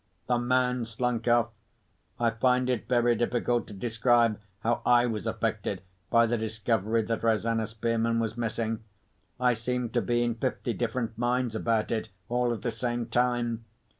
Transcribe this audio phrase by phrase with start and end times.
[0.25, 1.49] The man slunk off.
[2.19, 7.21] I find it very difficult to describe how I was affected by the discovery that
[7.21, 8.83] Rosanna Spearman was missing.
[9.39, 13.63] I seemed to be in fifty different minds about it, all at the same time.